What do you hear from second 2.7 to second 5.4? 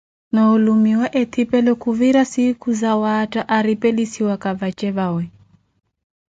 sawatta aretevisiyaka vace vawe.